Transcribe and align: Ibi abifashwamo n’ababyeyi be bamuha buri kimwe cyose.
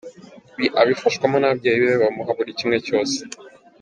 Ibi 0.57 0.67
abifashwamo 0.81 1.35
n’ababyeyi 1.39 1.77
be 1.83 1.93
bamuha 2.01 2.31
buri 2.37 2.57
kimwe 2.59 2.77
cyose. 2.87 3.17